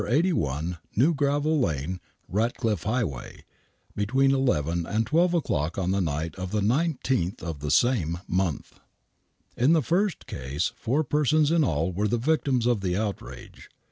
[0.07, 3.45] 81 New Gravel Lane, Eatcliffe Highway,
[3.95, 8.79] between eleven and twelve o'clock on the night of the 19th of the same month.
[9.55, 13.69] In the first case four persons in all were the victims of the outrage.